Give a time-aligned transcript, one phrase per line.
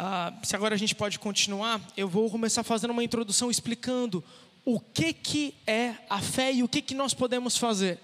[0.00, 4.22] ah, se agora a gente pode continuar, eu vou começar fazendo uma introdução explicando
[4.64, 7.98] o que, que é a fé e o que, que nós podemos fazer.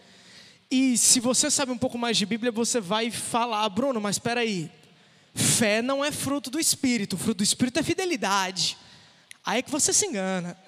[0.69, 4.41] E se você sabe um pouco mais de Bíblia, você vai falar, Bruno, mas espera
[4.41, 4.69] aí,
[5.37, 8.77] fé não é fruto do Espírito, fruto do Espírito é fidelidade.
[9.47, 10.59] Aí é que você se engana.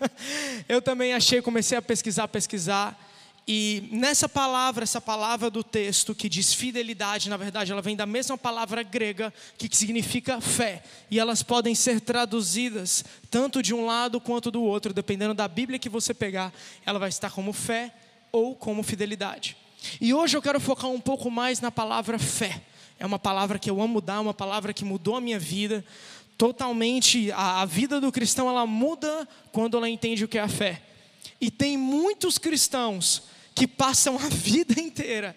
[0.66, 2.98] eu também achei, comecei a pesquisar, pesquisar,
[3.46, 8.06] e nessa palavra, essa palavra do texto que diz fidelidade, na verdade, ela vem da
[8.06, 10.82] mesma palavra grega que significa fé.
[11.10, 15.78] E elas podem ser traduzidas tanto de um lado quanto do outro, dependendo da Bíblia
[15.78, 16.52] que você pegar,
[16.86, 17.92] ela vai estar como fé
[18.30, 19.56] ou como fidelidade.
[20.00, 22.62] E hoje eu quero focar um pouco mais na palavra fé.
[22.96, 25.84] É uma palavra que eu amo dar, uma palavra que mudou a minha vida.
[26.38, 30.48] Totalmente, a, a vida do cristão ela muda quando ela entende o que é a
[30.48, 30.80] fé.
[31.42, 35.36] E tem muitos cristãos que passam a vida inteira,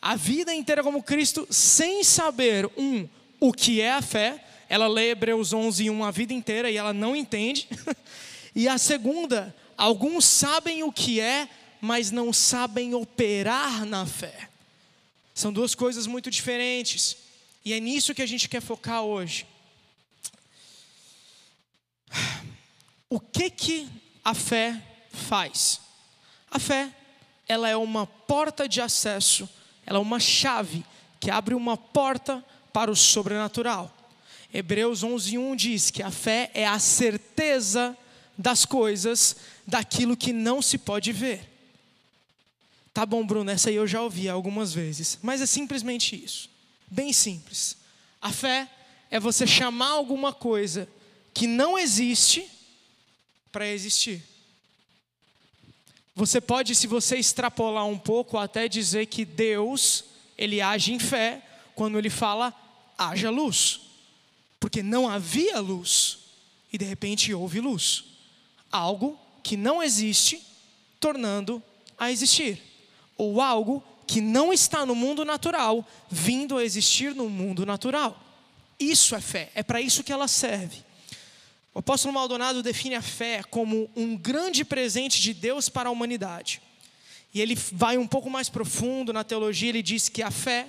[0.00, 3.08] a vida inteira como Cristo, sem saber, um,
[3.40, 4.44] o que é a fé.
[4.68, 7.68] Ela lê Hebreus 11, 1 a vida inteira e ela não entende.
[8.54, 11.48] e a segunda, alguns sabem o que é,
[11.80, 14.48] mas não sabem operar na fé.
[15.34, 17.16] São duas coisas muito diferentes.
[17.64, 19.44] E é nisso que a gente quer focar hoje.
[23.12, 23.88] O que que
[24.24, 24.80] a fé
[25.10, 25.80] faz?
[26.50, 26.92] A fé
[27.48, 29.48] ela é uma porta de acesso,
[29.84, 30.84] ela é uma chave
[31.18, 33.94] que abre uma porta para o sobrenatural.
[34.52, 37.96] Hebreus 11:1 diz que a fé é a certeza
[38.38, 39.36] das coisas,
[39.66, 41.48] daquilo que não se pode ver.
[42.92, 46.48] Tá bom, Bruno, essa aí eu já ouvi algumas vezes, mas é simplesmente isso.
[46.88, 47.76] Bem simples.
[48.20, 48.68] A fé
[49.10, 50.88] é você chamar alguma coisa
[51.32, 52.48] que não existe
[53.52, 54.22] para existir.
[56.14, 60.04] Você pode, se você extrapolar um pouco, até dizer que Deus,
[60.36, 61.42] ele age em fé
[61.74, 62.54] quando ele fala
[62.98, 63.80] haja luz.
[64.58, 66.18] Porque não havia luz
[66.72, 68.04] e de repente houve luz.
[68.70, 70.40] Algo que não existe
[70.98, 71.62] tornando
[71.98, 72.60] a existir.
[73.16, 78.20] Ou algo que não está no mundo natural vindo a existir no mundo natural.
[78.78, 80.84] Isso é fé, é para isso que ela serve.
[81.72, 86.60] O apóstolo Maldonado define a fé como um grande presente de Deus para a humanidade.
[87.32, 90.66] E ele vai um pouco mais profundo na teologia, ele diz que a fé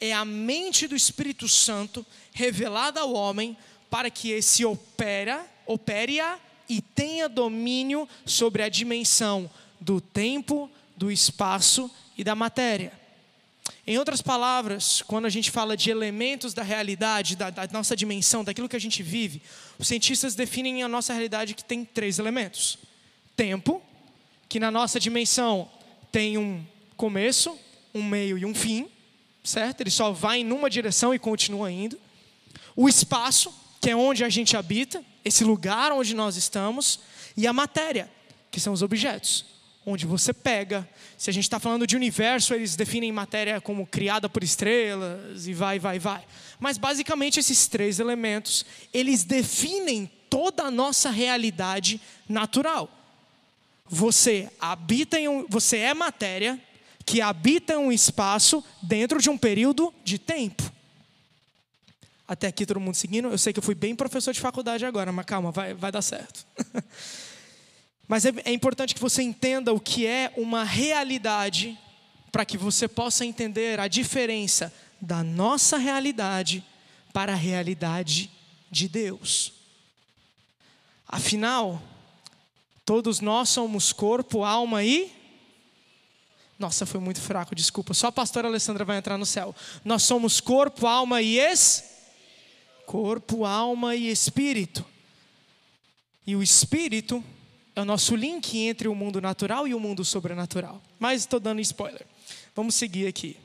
[0.00, 3.56] é a mente do Espírito Santo revelada ao homem
[3.88, 6.38] para que esse opera, opere-a
[6.68, 9.48] e tenha domínio sobre a dimensão
[9.80, 12.99] do tempo, do espaço e da matéria.
[13.86, 18.44] Em outras palavras, quando a gente fala de elementos da realidade, da, da, nossa dimensão,
[18.44, 19.42] daquilo que a gente vive,
[19.78, 22.78] os cientistas definem a nossa realidade que tem três elementos:
[23.34, 23.82] tempo,
[24.48, 25.70] que na nossa dimensão
[26.12, 26.64] tem um
[26.96, 27.58] começo,
[27.94, 28.88] um meio e um fim,
[29.42, 29.80] certo?
[29.80, 31.98] Ele só vai numa direção e continua indo.
[32.76, 37.00] O espaço, que é onde a gente habita, esse lugar onde nós estamos,
[37.36, 38.10] e a matéria,
[38.50, 39.59] que são os objetos
[39.90, 40.88] onde você pega.
[41.18, 45.52] Se a gente está falando de universo, eles definem matéria como criada por estrelas e
[45.52, 46.24] vai, vai, vai.
[46.58, 52.88] Mas basicamente esses três elementos, eles definem toda a nossa realidade natural.
[53.86, 56.58] Você habita em um, você é matéria
[57.04, 60.62] que habita um espaço dentro de um período de tempo.
[62.26, 63.26] Até aqui todo mundo seguindo.
[63.26, 66.02] Eu sei que eu fui bem professor de faculdade agora, mas calma, vai, vai dar
[66.02, 66.46] certo.
[68.10, 71.78] Mas é, é importante que você entenda o que é uma realidade,
[72.32, 76.64] para que você possa entender a diferença da nossa realidade
[77.12, 78.28] para a realidade
[78.68, 79.52] de Deus.
[81.06, 81.80] Afinal,
[82.84, 85.12] todos nós somos corpo, alma e.
[86.58, 87.94] Nossa, foi muito fraco, desculpa.
[87.94, 89.54] Só a pastora Alessandra vai entrar no céu.
[89.84, 91.84] Nós somos corpo, alma e es.
[92.86, 94.84] Corpo, alma e espírito.
[96.26, 97.24] E o espírito
[97.74, 100.82] é o nosso link entre o mundo natural e o mundo sobrenatural.
[100.98, 102.06] Mas estou dando spoiler.
[102.54, 103.36] Vamos seguir aqui.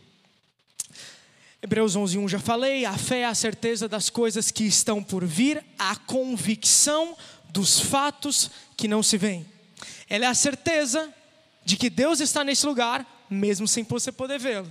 [1.62, 5.64] Hebreus 11:1 já falei, a fé é a certeza das coisas que estão por vir,
[5.80, 7.18] a convicção
[7.50, 9.46] dos fatos que não se veem.
[10.10, 11.12] Ela é a certeza
[11.64, 14.70] de que Deus está nesse lugar, mesmo sem você poder vê-lo.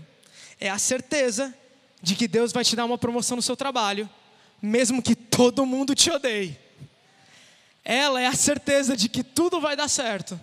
[0.60, 1.52] É a certeza
[2.00, 4.08] de que Deus vai te dar uma promoção no seu trabalho,
[4.62, 6.56] mesmo que todo mundo te odeie.
[7.84, 10.40] Ela é a certeza de que tudo vai dar certo,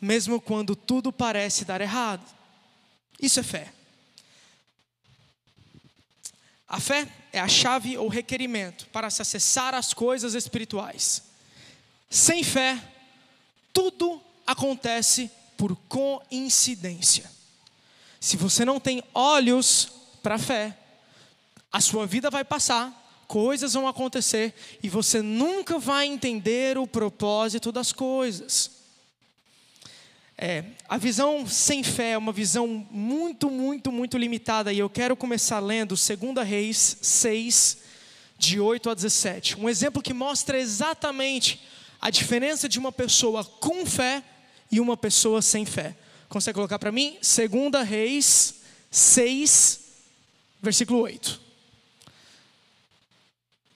[0.00, 2.24] mesmo quando tudo parece dar errado.
[3.20, 3.72] Isso é fé.
[6.66, 11.22] A fé é a chave ou requerimento para se acessar às coisas espirituais.
[12.10, 12.82] Sem fé,
[13.72, 17.30] tudo acontece por coincidência.
[18.20, 19.90] Se você não tem olhos
[20.22, 20.76] para a fé,
[21.70, 27.70] a sua vida vai passar coisas vão acontecer e você nunca vai entender o propósito
[27.70, 28.70] das coisas.
[30.36, 35.14] É, a visão sem fé é uma visão muito, muito, muito limitada e eu quero
[35.14, 37.78] começar lendo 2 Reis 6,
[38.38, 39.60] de 8 a 17.
[39.60, 41.60] Um exemplo que mostra exatamente
[42.00, 44.22] a diferença de uma pessoa com fé
[44.70, 45.94] e uma pessoa sem fé.
[46.28, 47.18] Consegue colocar para mim?
[47.20, 48.54] 2 Reis
[48.90, 49.80] 6,
[50.62, 51.47] versículo 8.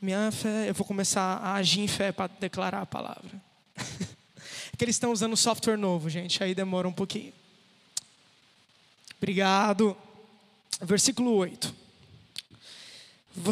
[0.02, 3.40] Minha fé, eu vou começar a agir em fé para declarar a palavra.
[3.78, 7.32] é que eles estão usando software novo, gente, aí demora um pouquinho.
[9.16, 9.96] Obrigado.
[10.80, 11.72] Versículo 8.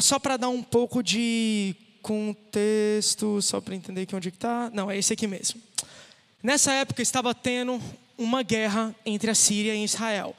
[0.00, 4.68] Só para dar um pouco de contexto, só para entender que onde está.
[4.70, 5.62] Não, é esse aqui mesmo.
[6.42, 7.80] Nessa época estava tendo
[8.18, 10.34] uma guerra entre a Síria e Israel.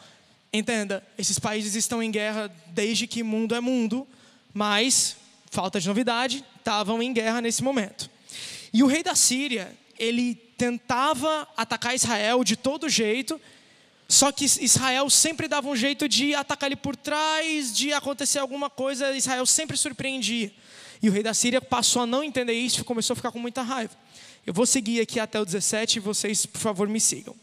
[0.52, 4.06] Entenda, esses países estão em guerra desde que mundo é mundo,
[4.54, 5.16] mas,
[5.52, 8.10] falta de novidade, estavam em guerra nesse momento.
[8.74, 13.40] E o rei da Síria, ele tentava atacar Israel de todo jeito,
[14.08, 18.70] só que Israel sempre dava um jeito de atacar ele por trás, de acontecer alguma
[18.70, 20.52] coisa, Israel sempre surpreendia.
[21.02, 23.40] E o rei da Síria passou a não entender isso e começou a ficar com
[23.40, 23.94] muita raiva.
[24.48, 27.36] Eu vou seguir aqui até o 17 e vocês, por favor, me sigam.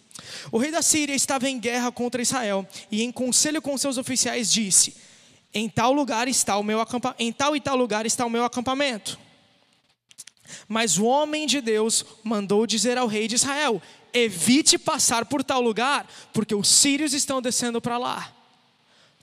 [0.50, 4.50] O rei da Síria estava em guerra contra Israel e em conselho com seus oficiais
[4.50, 4.94] disse:
[5.52, 8.44] Em tal lugar está o meu acampamento, em tal e tal lugar está o meu
[8.44, 9.18] acampamento.
[10.66, 13.80] Mas o homem de Deus mandou dizer ao rei de Israel:
[14.12, 18.32] evite passar por tal lugar, porque os sírios estão descendo para lá.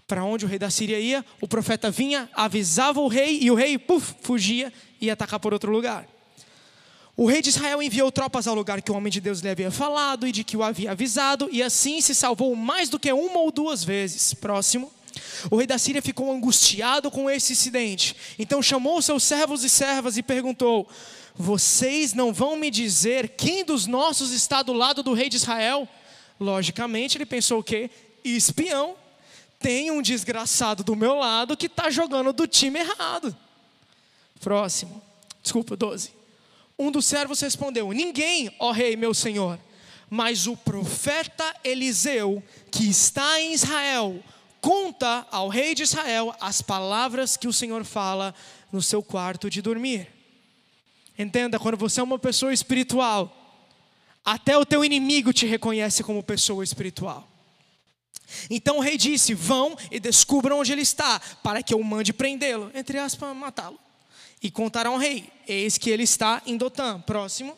[0.07, 3.55] Para onde o rei da Síria ia, o profeta vinha, avisava o rei e o
[3.55, 6.07] rei, puf, fugia e ia atacar por outro lugar.
[7.17, 9.71] O rei de Israel enviou tropas ao lugar que o homem de Deus lhe havia
[9.71, 13.39] falado e de que o havia avisado, e assim se salvou mais do que uma
[13.39, 14.33] ou duas vezes.
[14.33, 14.91] Próximo.
[15.49, 18.15] O rei da Síria ficou angustiado com esse incidente.
[18.37, 20.87] Então chamou seus servos e servas e perguntou:
[21.37, 25.87] vocês não vão me dizer quem dos nossos está do lado do rei de Israel?
[26.39, 27.89] Logicamente, ele pensou o quê?
[28.23, 28.95] Espião.
[29.59, 33.35] Tem um desgraçado do meu lado que está jogando do time errado.
[34.39, 35.01] Próximo.
[35.41, 36.11] Desculpa, 12.
[36.79, 39.59] Um dos servos respondeu: Ninguém, ó rei, meu senhor,
[40.09, 42.41] mas o profeta Eliseu,
[42.71, 44.23] que está em Israel,
[44.65, 48.33] conta ao rei de Israel as palavras que o Senhor fala
[48.71, 50.07] no seu quarto de dormir.
[51.15, 53.31] Entenda, quando você é uma pessoa espiritual,
[54.25, 57.27] até o teu inimigo te reconhece como pessoa espiritual.
[58.49, 62.71] Então o rei disse: Vão e descubram onde ele está, para que eu mande prendê-lo,
[62.73, 63.79] entre aspas, matá-lo.
[64.41, 66.99] E contarão ao rei: Eis que ele está em Dotã.
[67.01, 67.55] Próximo.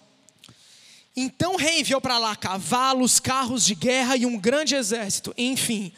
[1.16, 5.34] Então o rei enviou para lá cavalos, carros de guerra e um grande exército.
[5.38, 5.94] Enfim,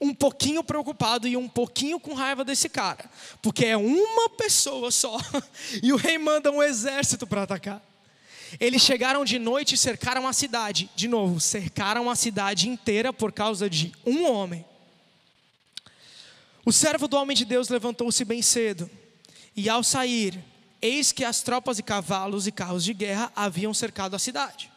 [0.00, 3.10] um pouquinho preocupado e um pouquinho com raiva desse cara,
[3.42, 5.18] porque é uma pessoa só
[5.82, 7.82] e o rei manda um exército para atacar.
[8.58, 10.90] Eles chegaram de noite e cercaram a cidade.
[10.96, 14.64] De novo, cercaram a cidade inteira por causa de um homem.
[16.64, 18.90] O servo do homem de Deus levantou-se bem cedo,
[19.56, 20.42] e ao sair,
[20.80, 24.69] eis que as tropas e cavalos e carros de guerra haviam cercado a cidade.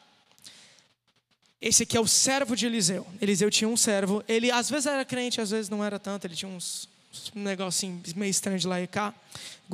[1.63, 3.07] Esse aqui é o servo de Eliseu.
[3.21, 4.21] Eliseu tinha um servo.
[4.27, 6.27] Ele às vezes era crente, às vezes não era tanto.
[6.27, 6.89] Ele tinha uns,
[7.33, 9.13] um negocinho meio estranho de lá e cá.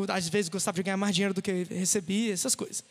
[0.07, 2.83] Às vezes gostava de ganhar mais dinheiro do que recebia, essas coisas.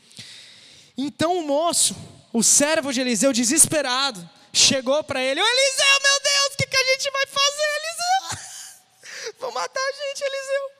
[0.97, 1.95] Então o moço,
[2.33, 6.85] o servo de Eliseu, desesperado, chegou para ele: Eliseu, meu Deus, o que, que a
[6.85, 9.35] gente vai fazer, Eliseu?
[9.39, 10.71] Vão matar a gente, Eliseu.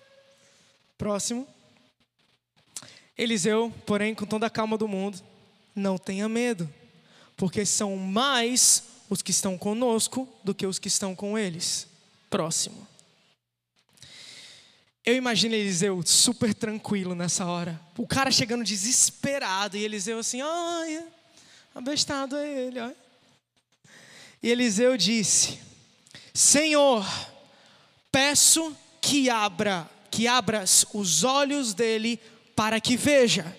[0.99, 1.49] Próximo.
[3.17, 5.23] Eliseu, porém, com toda a calma do mundo,
[5.73, 6.69] não tenha medo
[7.39, 11.87] porque são mais os que estão conosco do que os que estão com eles.
[12.29, 12.87] Próximo.
[15.07, 17.81] Eu imagino Eliseu super tranquilo nessa hora.
[17.97, 21.07] O cara chegando desesperado e Eliseu assim, ai,
[21.75, 22.97] abestado é ele, olha.
[24.43, 25.61] E Eliseu disse:
[26.35, 27.07] Senhor,
[28.11, 32.21] peço que abra, que abras os olhos dele
[32.57, 33.57] para que veja.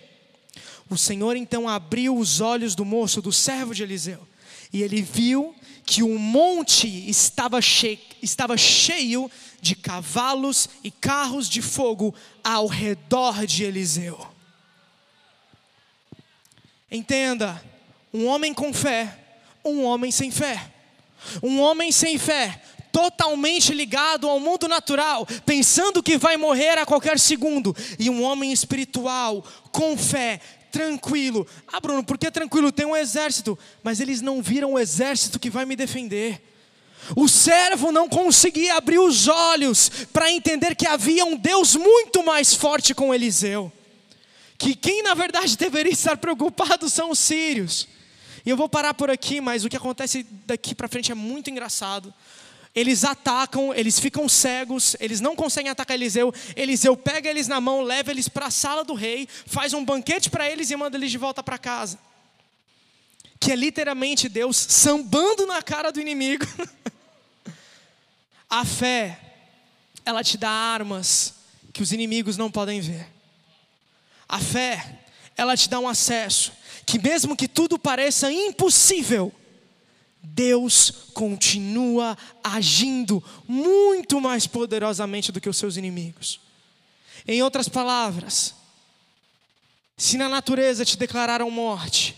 [0.89, 4.27] O Senhor então abriu os olhos do moço, do servo de Eliseu,
[4.73, 5.55] e ele viu
[5.85, 7.59] que o monte estava
[8.21, 9.29] estava cheio
[9.61, 14.27] de cavalos e carros de fogo ao redor de Eliseu.
[16.91, 17.63] Entenda,
[18.13, 19.17] um homem com fé,
[19.63, 20.71] um homem sem fé.
[21.43, 27.19] Um homem sem fé, totalmente ligado ao mundo natural, pensando que vai morrer a qualquer
[27.19, 30.39] segundo, e um homem espiritual, com fé,
[30.71, 31.47] tranquilo.
[31.67, 32.71] Ah, Bruno, por que tranquilo?
[32.71, 33.57] Tem um exército.
[33.83, 36.41] Mas eles não viram o exército que vai me defender.
[37.15, 42.53] O servo não conseguia abrir os olhos para entender que havia um Deus muito mais
[42.53, 43.71] forte com Eliseu.
[44.57, 47.87] Que quem na verdade deveria estar preocupado são os sírios.
[48.45, 51.49] E eu vou parar por aqui, mas o que acontece daqui para frente é muito
[51.49, 52.13] engraçado.
[52.75, 56.33] Eles atacam, eles ficam cegos, eles não conseguem atacar Eliseu.
[56.55, 60.29] Eliseu pega eles na mão, leva eles para a sala do rei, faz um banquete
[60.29, 61.99] para eles e manda eles de volta para casa.
[63.39, 66.45] Que é literalmente Deus sambando na cara do inimigo.
[68.49, 69.19] A fé,
[70.03, 71.35] ela te dá armas
[71.71, 73.07] que os inimigos não podem ver.
[74.27, 75.01] A fé,
[75.37, 76.51] ela te dá um acesso
[76.85, 79.31] que, mesmo que tudo pareça impossível,
[80.21, 86.39] Deus continua agindo muito mais poderosamente do que os seus inimigos.
[87.27, 88.55] Em outras palavras,
[89.97, 92.15] se na natureza te declararam morte,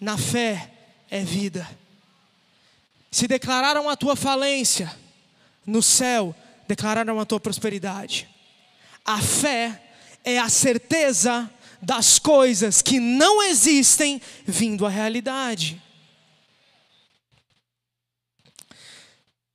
[0.00, 0.70] na fé
[1.10, 1.68] é vida.
[3.10, 4.94] Se declararam a tua falência,
[5.66, 6.34] no céu
[6.66, 8.28] declararam a tua prosperidade.
[9.04, 9.82] A fé
[10.24, 11.50] é a certeza
[11.80, 15.80] das coisas que não existem vindo à realidade.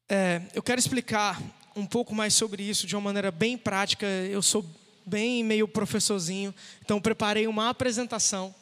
[0.10, 1.42] É, eu quero explicar
[1.76, 4.06] um pouco mais sobre isso de uma maneira bem prática.
[4.06, 4.66] Eu sou
[5.06, 8.54] bem meio professorzinho, então preparei uma apresentação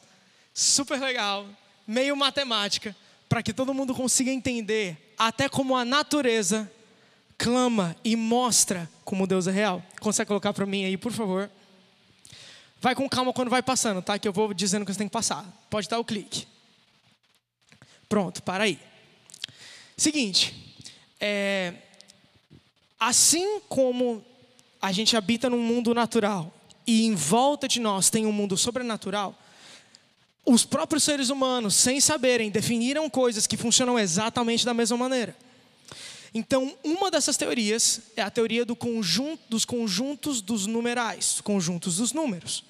[0.53, 1.47] super legal,
[1.85, 2.95] meio matemática,
[3.29, 6.71] para que todo mundo consiga entender até como a natureza
[7.37, 9.83] clama e mostra como Deus é real.
[9.99, 11.49] Consegue colocar para mim aí, por favor?
[12.79, 14.17] Vai com calma quando vai passando, tá?
[14.17, 15.45] Que eu vou dizendo que você tem que passar.
[15.69, 16.47] Pode dar o clique.
[18.09, 18.79] Pronto, para aí.
[19.95, 20.70] Seguinte,
[21.21, 21.73] é,
[22.99, 24.25] assim como
[24.81, 26.51] a gente habita num mundo natural
[26.87, 29.37] e em volta de nós tem um mundo sobrenatural,
[30.43, 35.35] os próprios seres humanos, sem saberem, definiram coisas que funcionam exatamente da mesma maneira.
[36.33, 42.11] Então, uma dessas teorias é a teoria do conjunto, dos conjuntos dos numerais, conjuntos dos
[42.11, 42.63] números.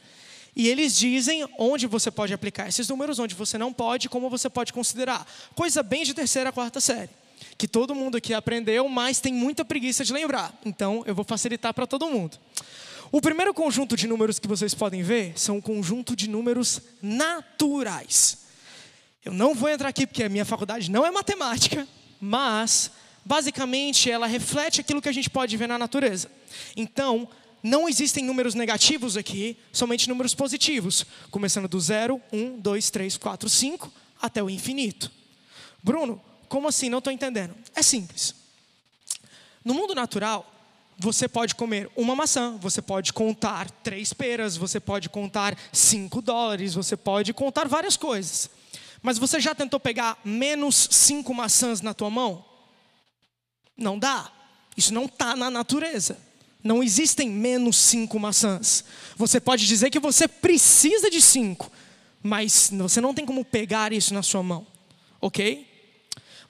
[0.54, 4.50] E eles dizem onde você pode aplicar esses números, onde você não pode, como você
[4.50, 5.26] pode considerar.
[5.56, 7.21] Coisa bem de terceira, quarta série.
[7.58, 10.54] Que todo mundo aqui aprendeu, mas tem muita preguiça de lembrar.
[10.66, 12.38] Então, eu vou facilitar para todo mundo.
[13.12, 18.38] O primeiro conjunto de números que vocês podem ver são um conjunto de números naturais.
[19.24, 21.88] Eu não vou entrar aqui porque a minha faculdade não é matemática,
[22.20, 22.90] mas
[23.26, 26.32] basicamente ela reflete aquilo que a gente pode ver na natureza.
[26.76, 27.28] Então,
[27.62, 33.50] não existem números negativos aqui, somente números positivos, começando do 0, 1, 2, 3, 4,
[33.50, 35.12] 5 até o infinito.
[35.84, 36.22] Bruno,
[36.52, 36.90] como assim?
[36.90, 37.56] Não estou entendendo.
[37.74, 38.36] É simples.
[39.64, 40.46] No mundo natural,
[40.98, 46.74] você pode comer uma maçã, você pode contar três peras, você pode contar cinco dólares,
[46.74, 48.50] você pode contar várias coisas.
[49.02, 52.44] Mas você já tentou pegar menos cinco maçãs na tua mão?
[53.78, 54.30] Não dá.
[54.76, 56.20] Isso não está na natureza.
[56.62, 58.84] Não existem menos cinco maçãs.
[59.16, 61.72] Você pode dizer que você precisa de cinco,
[62.22, 64.68] mas você não tem como pegar isso na sua mão,
[65.22, 65.71] ok?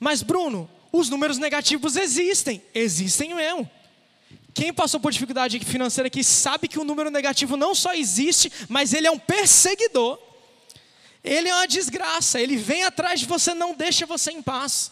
[0.03, 2.59] Mas, Bruno, os números negativos existem.
[2.73, 3.69] Existem mesmo.
[4.51, 8.93] Quem passou por dificuldade financeira aqui sabe que o número negativo não só existe, mas
[8.95, 10.17] ele é um perseguidor.
[11.23, 12.41] Ele é uma desgraça.
[12.41, 14.91] Ele vem atrás de você, não deixa você em paz.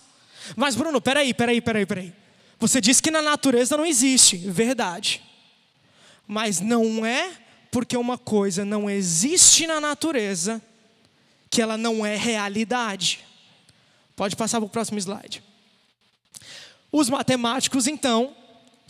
[0.56, 2.14] Mas, Bruno, peraí, peraí, peraí, peraí.
[2.60, 5.24] Você disse que na natureza não existe, verdade.
[6.28, 7.32] Mas não é
[7.72, 10.62] porque uma coisa não existe na natureza
[11.50, 13.28] que ela não é realidade.
[14.20, 15.42] Pode passar para o próximo slide.
[16.92, 18.36] Os matemáticos, então,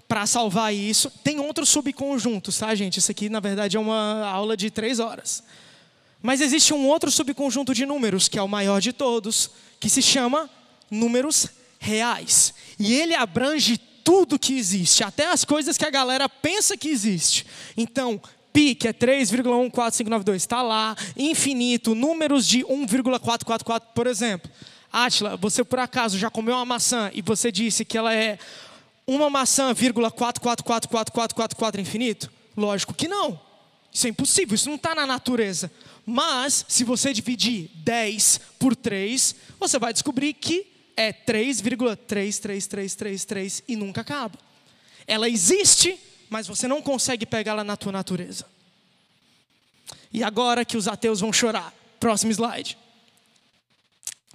[0.07, 2.98] para salvar isso, tem outros subconjuntos, tá, gente?
[2.98, 5.43] Isso aqui, na verdade, é uma aula de três horas.
[6.19, 10.01] Mas existe um outro subconjunto de números, que é o maior de todos, que se
[10.01, 10.50] chama
[10.89, 12.51] números reais.
[12.79, 17.45] E ele abrange tudo que existe, até as coisas que a galera pensa que existe.
[17.77, 18.19] Então,
[18.51, 24.50] pi, que é 3,14592, está lá, infinito, números de 1,444, por exemplo.
[24.91, 28.39] Atila, você por acaso já comeu uma maçã e você disse que ela é
[29.05, 32.31] uma maçã, vírgula 4444444 infinito?
[32.55, 33.39] Lógico que não.
[33.91, 35.72] Isso é impossível, isso não está na natureza.
[36.05, 40.65] Mas, se você dividir 10 por 3, você vai descobrir que
[40.96, 44.39] é 3,33333 e nunca acaba.
[45.08, 48.46] Ela existe, mas você não consegue pegá-la na tua natureza.
[50.12, 51.72] E agora que os ateus vão chorar.
[52.00, 52.75] Próximo slide.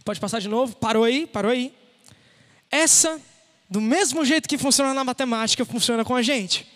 [0.05, 0.77] Pode passar de novo?
[0.77, 1.27] Parou aí?
[1.27, 1.75] Parou aí?
[2.71, 3.21] Essa,
[3.71, 6.67] do mesmo jeito que funciona na matemática, funciona com a gente.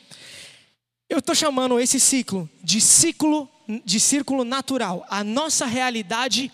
[1.08, 3.48] Eu estou chamando esse ciclo de ciclo
[3.84, 6.50] de círculo natural, a nossa realidade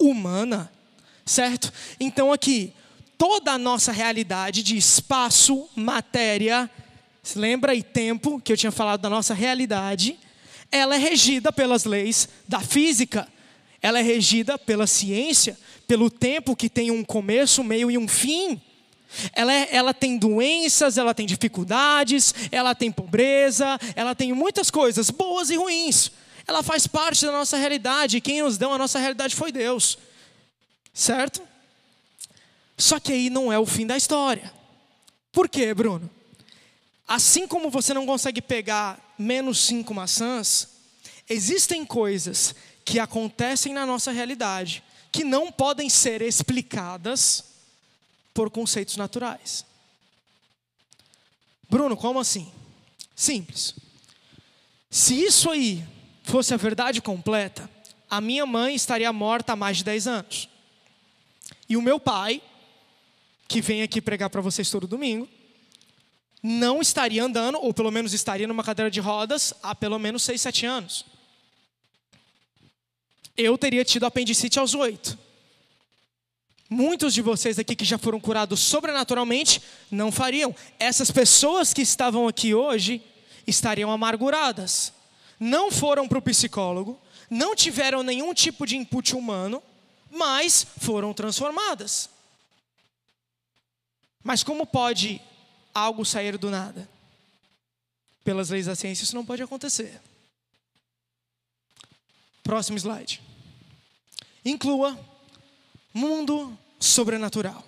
[0.00, 0.72] humana
[1.26, 1.72] certo?
[1.98, 2.72] Então aqui,
[3.18, 6.70] toda a nossa realidade de espaço, matéria,
[7.22, 10.16] se lembra e tempo que eu tinha falado da nossa realidade,
[10.70, 13.28] ela é regida pelas leis da física.
[13.86, 18.60] Ela é regida pela ciência, pelo tempo que tem um começo, meio e um fim.
[19.32, 25.08] Ela, é, ela tem doenças, ela tem dificuldades, ela tem pobreza, ela tem muitas coisas,
[25.08, 26.10] boas e ruins.
[26.48, 29.96] Ela faz parte da nossa realidade, e quem nos deu a nossa realidade foi Deus.
[30.92, 31.40] Certo?
[32.76, 34.52] Só que aí não é o fim da história.
[35.30, 36.10] Por quê, Bruno?
[37.06, 40.70] Assim como você não consegue pegar menos cinco maçãs,
[41.28, 42.52] existem coisas
[42.86, 47.44] que acontecem na nossa realidade que não podem ser explicadas
[48.32, 49.66] por conceitos naturais.
[51.68, 52.52] Bruno, como assim?
[53.14, 53.74] Simples.
[54.88, 55.84] Se isso aí
[56.22, 57.68] fosse a verdade completa,
[58.08, 60.48] a minha mãe estaria morta há mais de 10 anos.
[61.68, 62.40] E o meu pai,
[63.48, 65.28] que vem aqui pregar para vocês todo domingo,
[66.40, 70.40] não estaria andando, ou pelo menos estaria numa cadeira de rodas há pelo menos 6,
[70.40, 71.15] 7 anos.
[73.36, 75.18] Eu teria tido apendicite aos 8.
[76.68, 80.54] Muitos de vocês aqui que já foram curados sobrenaturalmente não fariam.
[80.78, 83.00] Essas pessoas que estavam aqui hoje
[83.46, 84.92] estariam amarguradas.
[85.38, 86.98] Não foram para o psicólogo,
[87.30, 89.62] não tiveram nenhum tipo de input humano,
[90.10, 92.08] mas foram transformadas.
[94.24, 95.20] Mas como pode
[95.72, 96.88] algo sair do nada?
[98.24, 100.00] Pelas leis da ciência, isso não pode acontecer.
[102.46, 103.20] Próximo slide.
[104.44, 104.96] Inclua
[105.92, 107.66] mundo sobrenatural.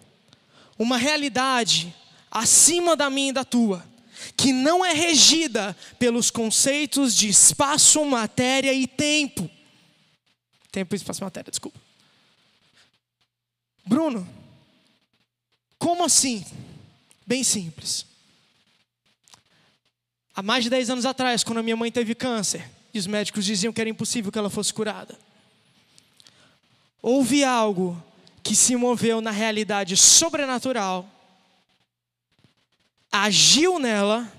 [0.78, 1.92] Uma realidade
[2.30, 3.84] acima da minha e da tua,
[4.36, 9.50] que não é regida pelos conceitos de espaço, matéria e tempo.
[10.70, 11.80] Tempo, espaço e matéria, desculpa.
[13.84, 14.28] Bruno,
[15.76, 16.46] como assim?
[17.26, 18.06] Bem simples.
[20.36, 23.72] Há mais de 10 anos atrás, quando a minha mãe teve câncer, os médicos diziam
[23.72, 25.18] que era impossível que ela fosse curada,
[27.00, 28.02] houve algo
[28.42, 31.08] que se moveu na realidade sobrenatural,
[33.10, 34.30] agiu nela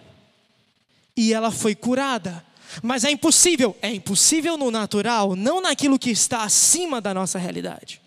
[1.16, 2.46] e ela foi curada.
[2.84, 8.00] Mas é impossível, é impossível no natural, não naquilo que está acima da nossa realidade.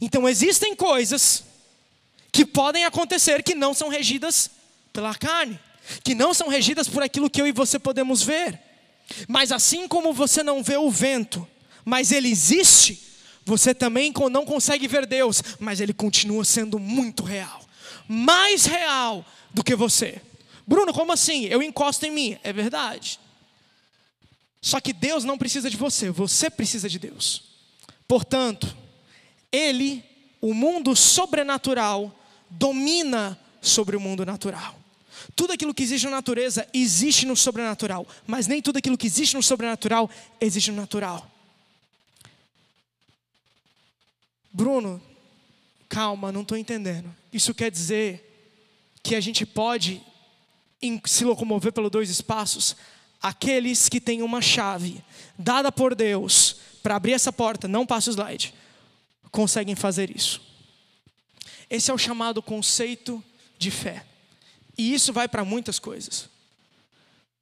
[0.00, 1.44] Então existem coisas
[2.32, 4.50] que podem acontecer que não são regidas
[4.92, 5.58] pela carne,
[6.02, 8.60] que não são regidas por aquilo que eu e você podemos ver.
[9.28, 11.46] Mas assim como você não vê o vento,
[11.84, 13.00] mas ele existe,
[13.44, 17.64] você também não consegue ver Deus, mas Ele continua sendo muito real
[18.08, 20.20] mais real do que você.
[20.66, 21.44] Bruno, como assim?
[21.44, 22.38] Eu encosto em mim.
[22.42, 23.18] É verdade.
[24.60, 27.42] Só que Deus não precisa de você, você precisa de Deus.
[28.08, 28.74] Portanto,
[29.52, 30.02] Ele,
[30.40, 34.78] o mundo sobrenatural, domina sobre o mundo natural.
[35.34, 39.34] Tudo aquilo que existe na natureza existe no sobrenatural, mas nem tudo aquilo que existe
[39.34, 41.30] no sobrenatural existe no natural.
[44.52, 45.02] Bruno,
[45.88, 47.14] calma, não estou entendendo.
[47.32, 48.30] Isso quer dizer
[49.02, 50.00] que a gente pode
[51.04, 52.76] se locomover pelos dois espaços?
[53.20, 55.02] Aqueles que têm uma chave
[55.38, 58.54] dada por Deus para abrir essa porta, não passa o slide,
[59.30, 60.40] conseguem fazer isso.
[61.70, 63.24] Esse é o chamado conceito
[63.58, 64.04] de fé.
[64.76, 66.28] E isso vai para muitas coisas.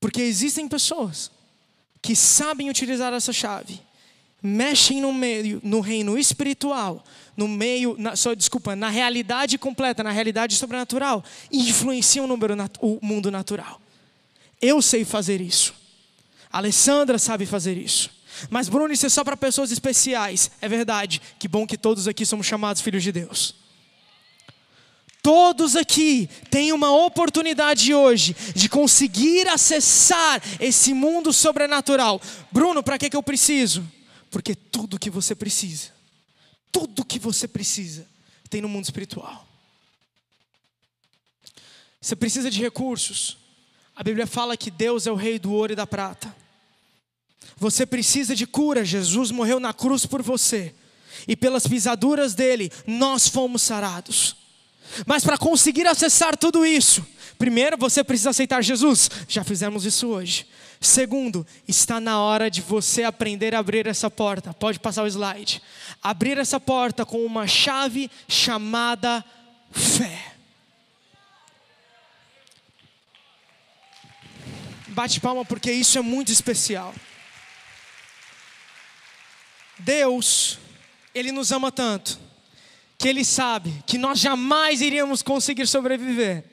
[0.01, 1.31] Porque existem pessoas
[2.01, 3.81] que sabem utilizar essa chave
[4.43, 7.05] mexem no meio, no reino espiritual,
[7.37, 12.37] no meio, na, só desculpa, na realidade completa, na realidade sobrenatural, e influenciam o,
[12.81, 13.81] o mundo natural.
[14.61, 15.73] Eu sei fazer isso.
[16.51, 18.11] A Alessandra sabe fazer isso.
[18.51, 20.51] Mas Bruno, isso é só para pessoas especiais.
[20.61, 21.23] É verdade.
[21.39, 23.55] Que bom que todos aqui somos chamados filhos de Deus.
[25.23, 32.21] Todos aqui têm uma oportunidade hoje de conseguir acessar esse mundo sobrenatural.
[32.51, 33.89] Bruno, para que, que eu preciso?
[34.33, 35.91] Porque tudo que você precisa,
[36.73, 38.05] tudo que você precisa,
[38.51, 39.47] tem no mundo espiritual.
[42.01, 43.39] Você precisa de recursos.
[43.95, 46.35] A Bíblia fala que Deus é o rei do ouro e da prata.
[47.57, 48.85] Você precisa de cura.
[48.85, 50.75] Jesus morreu na cruz por você.
[51.29, 54.42] E pelas pisaduras dele, nós fomos sarados.
[55.07, 57.07] Mas para conseguir acessar tudo isso,
[57.39, 59.11] primeiro você precisa aceitar Jesus.
[59.29, 60.47] Já fizemos isso hoje.
[60.81, 64.53] Segundo, está na hora de você aprender a abrir essa porta.
[64.53, 65.63] Pode passar o slide.
[66.03, 69.25] Abrir essa porta com uma chave chamada
[69.71, 70.33] fé.
[74.89, 76.93] Bate palma porque isso é muito especial.
[79.79, 80.59] Deus,
[81.15, 82.32] Ele nos ama tanto
[83.03, 86.45] que Ele sabe que nós jamais iríamos conseguir sobreviver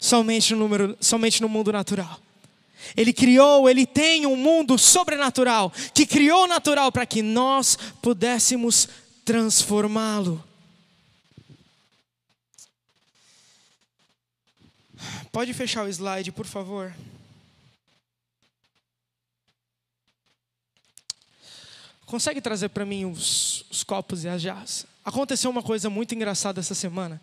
[0.00, 2.20] somente no, número, somente no mundo natural.
[2.96, 8.88] Ele criou, ele tem um mundo sobrenatural, que criou o natural para que nós pudéssemos
[9.24, 10.44] transformá-lo.
[15.30, 16.92] Pode fechar o slide, por favor.
[22.06, 24.95] Consegue trazer para mim os, os, copos e as jarras?
[25.06, 27.22] Aconteceu uma coisa muito engraçada essa semana.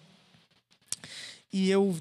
[1.51, 1.93] E eu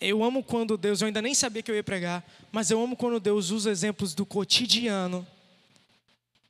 [0.00, 2.96] eu amo quando Deus, eu ainda nem sabia que eu ia pregar, mas eu amo
[2.96, 5.26] quando Deus usa exemplos do cotidiano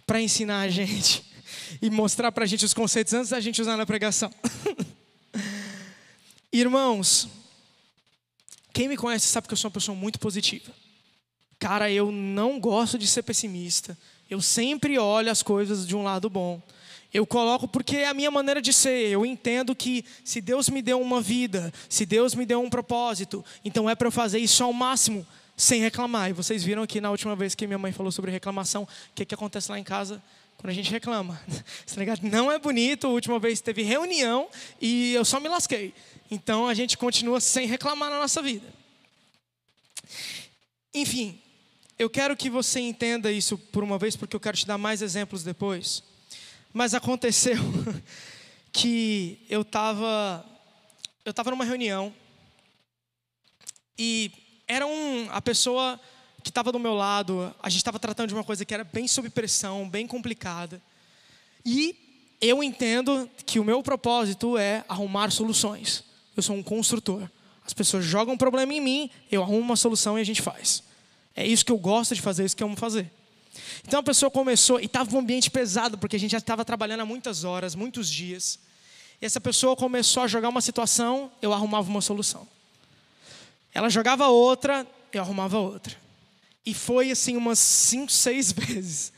[0.07, 1.25] para ensinar a gente
[1.83, 4.33] e mostrar para a gente os conceitos antes da gente usar na pregação.
[6.53, 7.29] Irmãos,
[8.73, 10.73] quem me conhece sabe que eu sou uma pessoa muito positiva.
[11.59, 13.99] Cara, eu não gosto de ser pessimista.
[14.31, 16.63] Eu sempre olho as coisas de um lado bom.
[17.15, 19.09] Eu coloco porque é a minha maneira de ser.
[19.09, 23.45] Eu entendo que se Deus me deu uma vida, se Deus me deu um propósito,
[23.65, 25.25] então é para eu fazer isso ao máximo,
[25.57, 26.31] sem reclamar.
[26.31, 29.25] E vocês viram aqui na última vez que minha mãe falou sobre reclamação, o que,
[29.25, 30.21] que acontece lá em casa
[30.57, 31.41] quando a gente reclama.
[31.87, 33.07] Tá Não é bonito.
[33.07, 34.49] A última vez teve reunião
[34.81, 35.95] e eu só me lasquei.
[36.29, 38.67] Então a gente continua sem reclamar na nossa vida.
[40.93, 41.41] Enfim,
[41.97, 45.01] eu quero que você entenda isso por uma vez, porque eu quero te dar mais
[45.01, 46.03] exemplos depois.
[46.75, 47.57] Mas aconteceu
[48.73, 50.45] que eu estava
[51.25, 52.13] eu estava numa reunião
[53.97, 54.33] e
[54.67, 56.01] era um a pessoa
[56.43, 59.07] que estava do meu lado, a gente estava tratando de uma coisa que era bem
[59.07, 60.83] sob pressão, bem complicada.
[61.65, 66.03] E eu entendo que o meu propósito é arrumar soluções.
[66.37, 67.31] Eu sou um construtor.
[67.65, 70.83] As pessoas jogam um problema em mim, eu arrumo uma solução e a gente faz.
[71.37, 73.11] É isso que eu gosto de fazer, é isso que eu amo fazer.
[73.87, 77.01] Então a pessoa começou, e estava um ambiente pesado, porque a gente já estava trabalhando
[77.01, 78.59] há muitas horas, muitos dias.
[79.21, 82.47] E essa pessoa começou a jogar uma situação, eu arrumava uma solução.
[83.73, 85.97] Ela jogava outra, eu arrumava outra.
[86.65, 89.13] E foi assim umas cinco, seis vezes.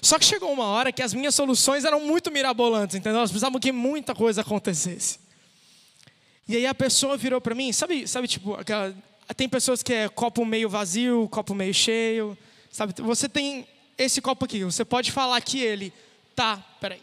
[0.00, 3.18] Só que chegou uma hora que as minhas soluções eram muito mirabolantes, entendeu?
[3.18, 5.20] Elas precisavam que muita coisa acontecesse.
[6.48, 8.92] E aí a pessoa virou para mim, sabe, sabe tipo, aquela,
[9.36, 12.36] tem pessoas que é copo meio vazio, copo meio cheio,
[12.70, 12.94] sabe?
[13.00, 15.92] Você tem esse copo aqui, você pode falar que ele
[16.34, 17.02] tá, peraí,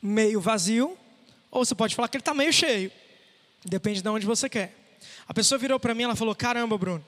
[0.00, 0.98] meio vazio,
[1.50, 2.92] ou você pode falar que ele tá meio cheio.
[3.64, 4.74] Depende de onde você quer.
[5.26, 7.04] A pessoa virou para mim, ela falou: "Caramba, Bruno,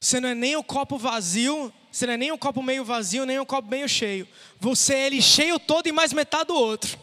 [0.00, 3.26] você não é nem o copo vazio, você não é nem o copo meio vazio,
[3.26, 4.26] nem o copo meio cheio.
[4.58, 6.98] Você é ele cheio todo e mais metade do outro."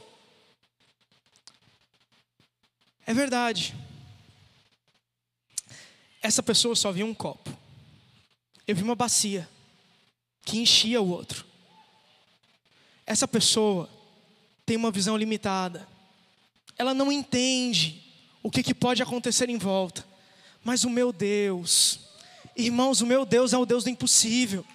[3.05, 3.75] É verdade.
[6.21, 7.62] Essa pessoa só viu um copo.
[8.67, 9.47] Eu vi uma bacia
[10.45, 11.45] que enchia o outro.
[13.05, 13.89] Essa pessoa
[14.65, 15.87] tem uma visão limitada.
[16.77, 18.01] Ela não entende
[18.41, 20.05] o que, que pode acontecer em volta.
[20.63, 21.99] Mas o meu Deus,
[22.55, 24.65] irmãos, o meu Deus é o Deus do impossível.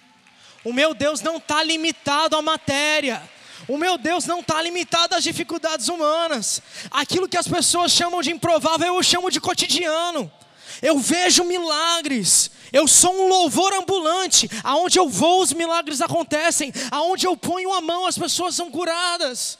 [0.63, 3.27] O meu Deus não está limitado à matéria.
[3.67, 6.61] O meu Deus não está limitado às dificuldades humanas.
[6.91, 10.31] Aquilo que as pessoas chamam de improvável, eu chamo de cotidiano.
[10.81, 12.51] Eu vejo milagres.
[12.71, 14.49] Eu sou um louvor ambulante.
[14.63, 16.71] Aonde eu vou, os milagres acontecem.
[16.91, 19.57] Aonde eu ponho a mão, as pessoas são curadas.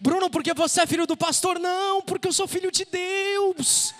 [0.00, 1.58] Bruno, porque você é filho do pastor?
[1.58, 3.94] Não, porque eu sou filho de Deus.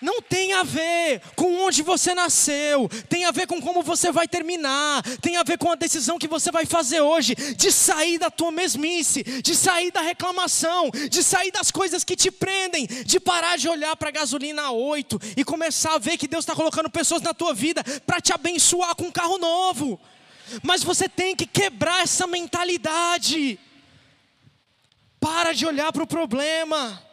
[0.00, 4.28] Não tem a ver com onde você nasceu, tem a ver com como você vai
[4.28, 8.30] terminar, tem a ver com a decisão que você vai fazer hoje, de sair da
[8.30, 13.58] tua mesmice, de sair da reclamação, de sair das coisas que te prendem, de parar
[13.58, 16.88] de olhar para a gasolina a 8 e começar a ver que Deus está colocando
[16.88, 20.00] pessoas na tua vida para te abençoar com um carro novo.
[20.62, 23.58] Mas você tem que quebrar essa mentalidade.
[25.20, 27.07] Para de olhar para o problema.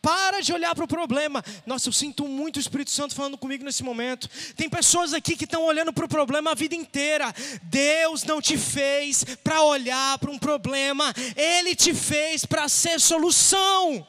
[0.00, 1.44] Para de olhar para o problema.
[1.66, 4.28] Nossa, eu sinto muito o Espírito Santo falando comigo nesse momento.
[4.54, 7.34] Tem pessoas aqui que estão olhando para o problema a vida inteira.
[7.64, 14.06] Deus não te fez para olhar para um problema, Ele te fez para ser solução.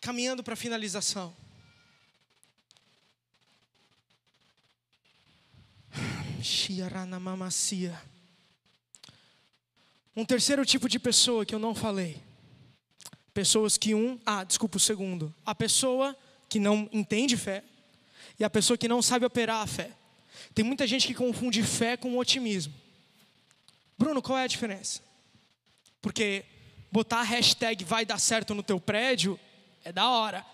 [0.00, 1.45] Caminhando para a finalização.
[10.14, 12.22] Um terceiro tipo de pessoa que eu não falei.
[13.34, 15.34] Pessoas que um, ah, desculpa, o segundo.
[15.44, 16.16] A pessoa
[16.48, 17.62] que não entende fé
[18.38, 19.90] e a pessoa que não sabe operar a fé.
[20.54, 22.72] Tem muita gente que confunde fé com otimismo.
[23.98, 25.00] Bruno, qual é a diferença?
[26.00, 26.44] Porque
[26.90, 29.38] botar a hashtag vai dar certo no teu prédio
[29.84, 30.44] é da hora,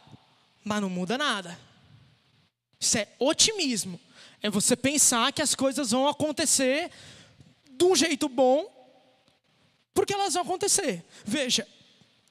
[0.64, 1.58] mas não muda nada.
[2.78, 4.00] Isso é otimismo.
[4.42, 6.90] É você pensar que as coisas vão acontecer
[7.70, 8.66] de um jeito bom,
[9.94, 11.05] porque elas vão acontecer.
[11.24, 11.66] Veja,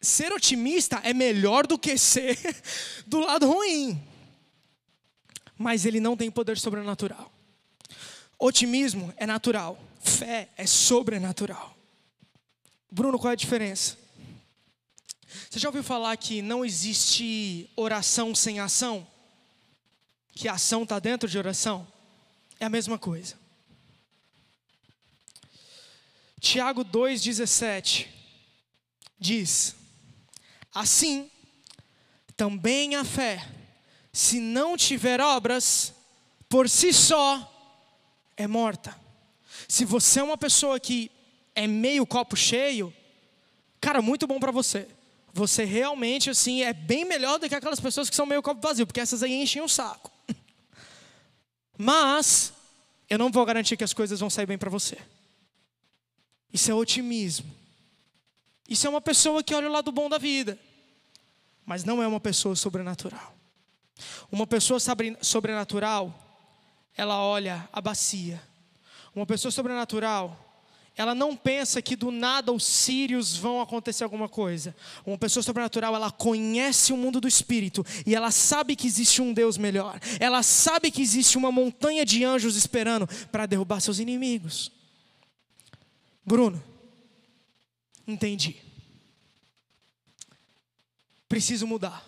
[0.01, 2.37] ser otimista é melhor do que ser
[3.07, 4.01] do lado ruim.
[5.57, 7.31] Mas ele não tem poder sobrenatural.
[8.37, 11.77] Otimismo é natural, fé é sobrenatural.
[12.89, 13.95] Bruno, qual é a diferença?
[15.49, 19.07] Você já ouviu falar que não existe oração sem ação?
[20.33, 21.87] Que ação está dentro de oração?
[22.61, 23.33] É a mesma coisa.
[26.39, 28.05] Tiago 2,17
[29.19, 29.75] diz:
[30.71, 31.27] Assim,
[32.37, 33.49] também a fé,
[34.13, 35.91] se não tiver obras,
[36.47, 37.51] por si só
[38.37, 38.95] é morta.
[39.67, 41.09] Se você é uma pessoa que
[41.55, 42.93] é meio copo cheio,
[43.79, 44.87] cara, muito bom para você.
[45.33, 48.85] Você realmente assim é bem melhor do que aquelas pessoas que são meio copo vazio,
[48.85, 50.11] porque essas aí enchem o saco.
[51.83, 52.53] Mas
[53.09, 54.99] eu não vou garantir que as coisas vão sair bem para você.
[56.53, 57.51] Isso é otimismo.
[58.69, 60.59] Isso é uma pessoa que olha o lado bom da vida,
[61.65, 63.35] mas não é uma pessoa sobrenatural.
[64.31, 64.79] Uma pessoa
[65.23, 66.13] sobrenatural,
[66.95, 68.39] ela olha a bacia.
[69.15, 70.50] Uma pessoa sobrenatural,
[70.97, 74.75] ela não pensa que do nada os sírios vão acontecer alguma coisa.
[75.05, 79.33] Uma pessoa sobrenatural, ela conhece o mundo do espírito e ela sabe que existe um
[79.33, 79.99] Deus melhor.
[80.19, 84.69] Ela sabe que existe uma montanha de anjos esperando para derrubar seus inimigos.
[86.25, 86.61] Bruno,
[88.05, 88.57] entendi.
[91.29, 92.05] Preciso mudar.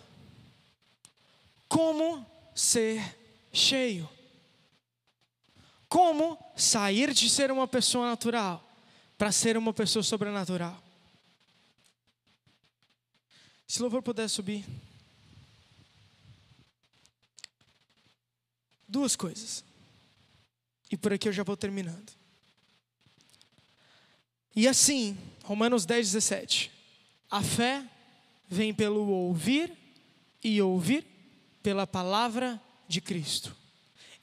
[1.66, 3.16] Como ser
[3.50, 4.08] cheio?
[5.88, 8.73] Como sair de ser uma pessoa natural
[9.16, 10.82] para ser uma pessoa sobrenatural?
[13.66, 14.64] Se o louvor puder subir.
[18.86, 19.64] Duas coisas.
[20.90, 22.12] E por aqui eu já vou terminando.
[24.54, 26.70] E assim, Romanos 10, 17.
[27.30, 27.84] A fé
[28.48, 29.76] vem pelo ouvir
[30.42, 31.04] e ouvir
[31.62, 33.56] pela palavra de Cristo.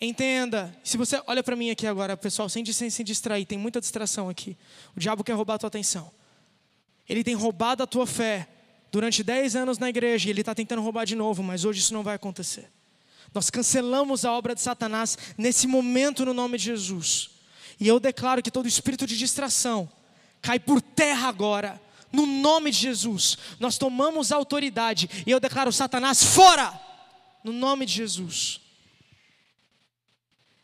[0.04, 3.80] Entenda, se você olha para mim aqui agora, pessoal, sem, sem se distrair, tem muita
[3.80, 4.58] distração aqui.
[4.96, 6.12] O diabo quer roubar a tua atenção.
[7.08, 8.48] Ele tem roubado a tua fé
[8.92, 11.94] durante 10 anos na igreja e ele está tentando roubar de novo, mas hoje isso
[11.94, 12.68] não vai acontecer.
[13.32, 17.30] Nós cancelamos a obra de Satanás nesse momento no nome de Jesus.
[17.80, 19.88] E eu declaro que todo espírito de distração,
[20.42, 21.80] cai por terra agora.
[22.12, 26.74] No nome de Jesus, nós tomamos autoridade e eu declaro Satanás fora.
[27.44, 28.60] No nome de Jesus.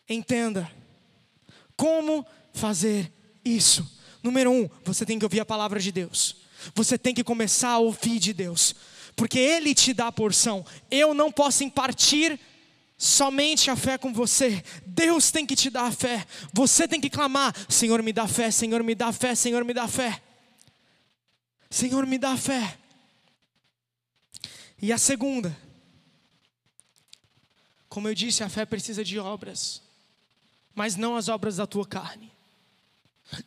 [0.09, 0.71] Entenda
[1.75, 3.11] como fazer
[3.43, 3.89] isso.
[4.23, 6.37] Número um, você tem que ouvir a palavra de Deus.
[6.73, 8.75] Você tem que começar a ouvir de Deus,
[9.15, 10.65] porque Ele te dá a porção.
[10.89, 12.39] Eu não posso impartir
[12.97, 14.63] somente a fé com você.
[14.85, 16.25] Deus tem que te dar a fé.
[16.51, 19.87] Você tem que clamar: Senhor, me dá fé, Senhor, me dá fé, Senhor, me dá
[19.87, 20.21] fé.
[21.69, 22.77] Senhor, me dá fé.
[24.81, 25.55] E a segunda,
[27.89, 29.81] como eu disse, a fé precisa de obras,
[30.77, 32.31] mas não as obras da tua carne,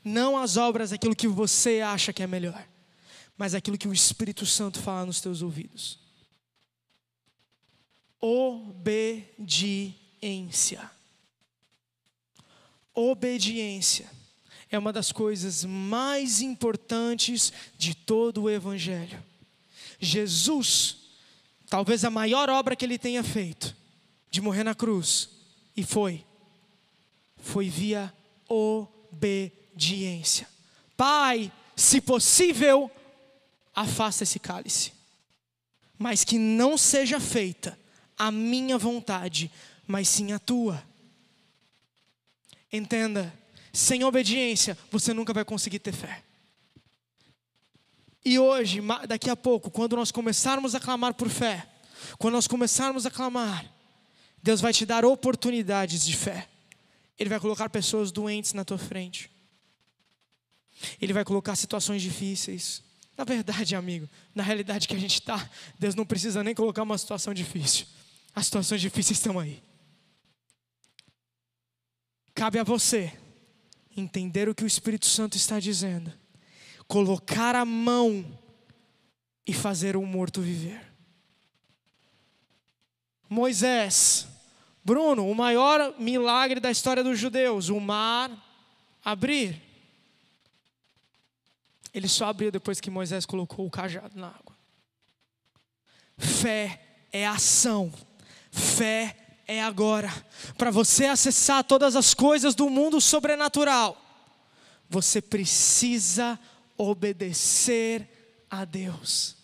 [0.04, 2.66] não as obras daquilo que você acha que é melhor,
[3.38, 6.00] mas aquilo que o Espírito Santo fala nos teus ouvidos
[8.20, 9.40] obediência.
[12.94, 14.10] Obediência
[14.70, 19.24] é uma das coisas mais importantes de todo o Evangelho.
[19.98, 20.98] Jesus,
[21.68, 23.74] talvez a maior obra que ele tenha feito,
[24.30, 25.30] de morrer na cruz,
[25.76, 26.24] e foi,
[27.40, 28.12] foi via
[28.48, 30.48] obediência.
[30.96, 32.90] Pai, se possível,
[33.74, 34.92] afasta esse cálice,
[35.98, 37.79] mas que não seja feita
[38.18, 39.50] a minha vontade,
[39.87, 40.83] mas sim a tua.
[42.72, 43.33] Entenda,
[43.72, 46.22] sem obediência você nunca vai conseguir ter fé.
[48.24, 51.66] E hoje, daqui a pouco, quando nós começarmos a clamar por fé,
[52.18, 53.64] quando nós começarmos a clamar,
[54.42, 56.48] Deus vai te dar oportunidades de fé.
[57.20, 59.30] Ele vai colocar pessoas doentes na tua frente.
[60.98, 62.83] Ele vai colocar situações difíceis.
[63.14, 66.96] Na verdade, amigo, na realidade que a gente está, Deus não precisa nem colocar uma
[66.96, 67.87] situação difícil.
[68.35, 69.62] As situações difíceis estão aí.
[72.35, 73.12] Cabe a você
[73.94, 76.11] entender o que o Espírito Santo está dizendo,
[76.88, 78.24] colocar a mão
[79.46, 80.90] e fazer o morto viver.
[83.28, 84.26] Moisés,
[84.90, 88.29] Bruno, o maior milagre da história dos judeus, o mar
[89.05, 89.62] abrir.
[91.94, 94.59] Ele só abriu depois que Moisés colocou o cajado na água.
[96.18, 96.81] Fé
[97.12, 97.92] é ação.
[98.50, 100.12] Fé é agora.
[100.59, 103.96] Para você acessar todas as coisas do mundo sobrenatural,
[104.88, 106.37] você precisa
[106.76, 108.09] obedecer
[108.50, 109.37] a Deus.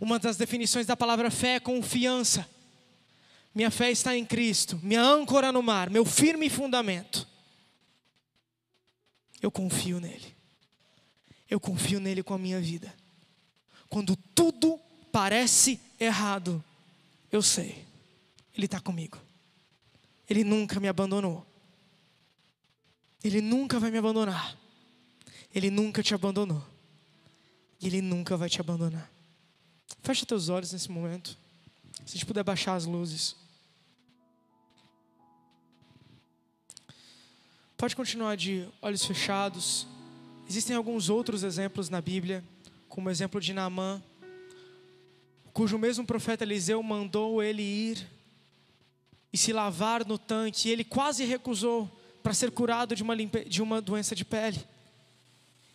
[0.00, 2.57] Uma das definições da palavra fé é confiança.
[3.58, 7.26] Minha fé está em Cristo, minha âncora no mar, meu firme fundamento.
[9.42, 10.32] Eu confio nele.
[11.50, 12.94] Eu confio nele com a minha vida.
[13.88, 14.78] Quando tudo
[15.10, 16.62] parece errado,
[17.32, 17.84] eu sei,
[18.54, 19.18] ele está comigo.
[20.30, 21.44] Ele nunca me abandonou.
[23.24, 24.56] Ele nunca vai me abandonar.
[25.52, 26.64] Ele nunca te abandonou.
[27.80, 29.10] E Ele nunca vai te abandonar.
[30.00, 31.36] Fecha teus olhos nesse momento.
[32.06, 33.47] Se a gente puder baixar as luzes.
[37.78, 39.86] Pode continuar de olhos fechados.
[40.48, 42.42] Existem alguns outros exemplos na Bíblia,
[42.88, 44.02] como o exemplo de Naamã,
[45.52, 48.04] cujo mesmo profeta Eliseu mandou ele ir
[49.32, 51.88] e se lavar no tanque, e ele quase recusou
[52.20, 54.58] para ser curado de uma, de uma doença de pele.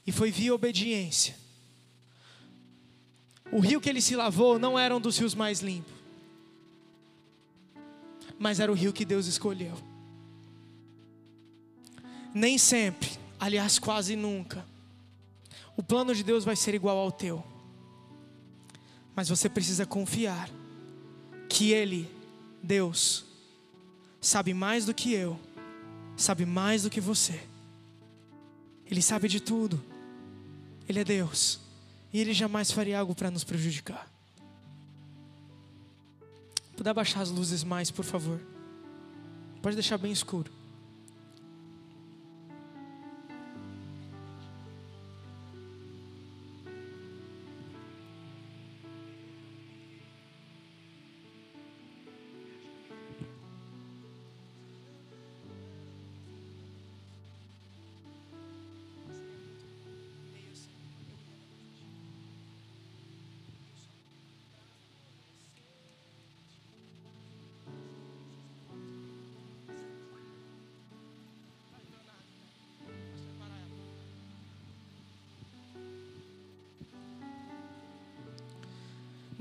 [0.05, 1.37] E foi via obediência.
[3.49, 5.93] O rio que ele se lavou não era um dos rios mais limpos,
[8.37, 9.92] mas era o rio que Deus escolheu.
[12.33, 14.65] Nem sempre, aliás, quase nunca,
[15.75, 17.43] o plano de Deus vai ser igual ao teu,
[19.15, 20.49] mas você precisa confiar
[21.47, 22.09] que Ele,
[22.61, 23.25] Deus,
[24.19, 25.39] sabe mais do que eu,
[26.17, 27.39] sabe mais do que você.
[28.89, 29.83] Ele sabe de tudo.
[30.87, 31.59] Ele é Deus.
[32.11, 34.11] E Ele jamais faria algo para nos prejudicar.
[36.75, 38.41] Puder baixar as luzes mais, por favor.
[39.61, 40.51] Pode deixar bem escuro.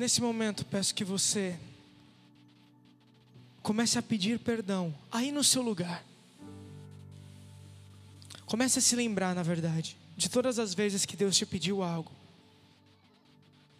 [0.02, 1.56] Nesse momento, peço que você
[3.62, 6.04] comece a pedir perdão aí no seu lugar.
[8.44, 12.10] Comece a se lembrar, na verdade, de todas as vezes que Deus te pediu algo.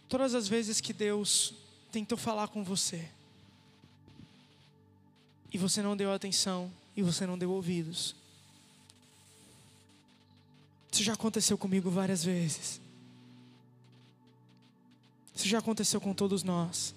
[0.07, 1.55] Todas as vezes que Deus
[1.91, 3.05] tentou falar com você.
[5.51, 8.15] E você não deu atenção e você não deu ouvidos.
[10.89, 12.79] Isso já aconteceu comigo várias vezes.
[15.35, 16.93] Isso já aconteceu com todos nós.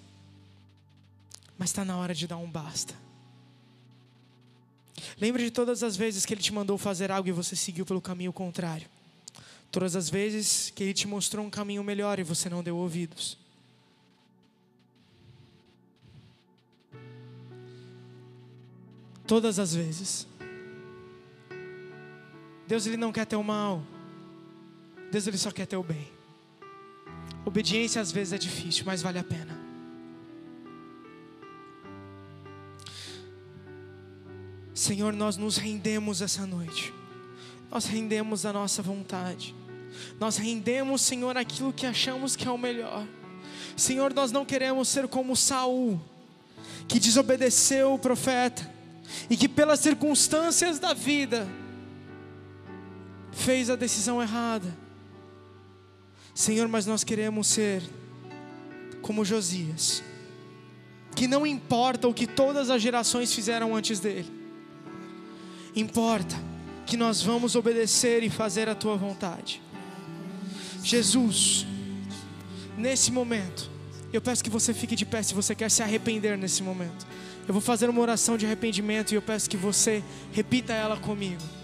[1.57, 2.93] Mas está na hora de dar um basta.
[5.19, 8.01] Lembre de todas as vezes que Ele te mandou fazer algo e você seguiu pelo
[8.01, 8.87] caminho contrário.
[9.71, 13.37] Todas as vezes que Ele te mostrou um caminho melhor e você não deu ouvidos.
[19.25, 20.25] Todas as vezes.
[22.65, 23.83] Deus ele não quer ter o mal.
[25.11, 26.16] Deus ele só quer ter o bem.
[27.47, 29.57] Obediência às vezes é difícil, mas vale a pena.
[34.73, 36.93] Senhor, nós nos rendemos essa noite.
[37.71, 39.55] Nós rendemos a nossa vontade.
[40.19, 43.07] Nós rendemos, Senhor, aquilo que achamos que é o melhor.
[43.77, 46.01] Senhor, nós não queremos ser como Saul,
[46.85, 48.69] que desobedeceu o profeta
[49.29, 51.47] e que pelas circunstâncias da vida
[53.31, 54.86] fez a decisão errada.
[56.37, 57.81] Senhor, mas nós queremos ser
[59.01, 60.03] como Josias,
[61.15, 64.31] que não importa o que todas as gerações fizeram antes dele,
[65.75, 66.35] importa
[66.85, 69.63] que nós vamos obedecer e fazer a tua vontade.
[70.83, 71.65] Jesus,
[72.77, 73.71] nesse momento,
[74.13, 77.07] eu peço que você fique de pé se você quer se arrepender nesse momento.
[77.47, 81.56] Eu vou fazer uma oração de arrependimento e eu peço que você repita ela comigo.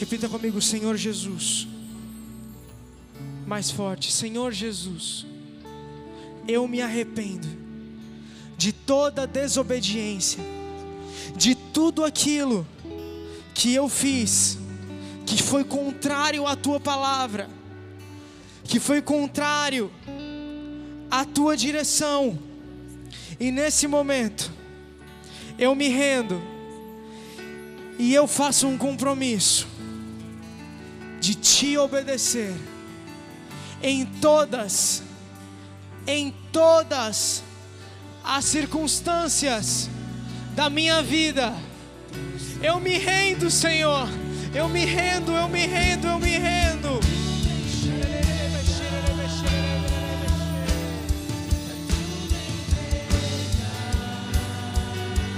[0.00, 1.68] Repita comigo, Senhor Jesus.
[3.46, 5.26] Mais forte, Senhor Jesus.
[6.48, 7.46] Eu me arrependo
[8.56, 10.42] de toda desobediência,
[11.36, 12.66] de tudo aquilo
[13.52, 14.56] que eu fiz
[15.26, 17.50] que foi contrário à tua palavra,
[18.64, 19.92] que foi contrário
[21.10, 22.38] à tua direção.
[23.38, 24.50] E nesse momento,
[25.58, 26.40] eu me rendo
[27.98, 29.68] e eu faço um compromisso
[31.20, 32.54] de te obedecer
[33.82, 35.02] em todas,
[36.06, 37.42] em todas
[38.24, 39.88] as circunstâncias
[40.54, 41.54] da minha vida.
[42.62, 44.08] Eu me rendo, Senhor.
[44.54, 47.19] Eu me rendo, eu me rendo, eu me rendo.